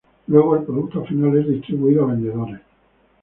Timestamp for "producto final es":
0.63-1.47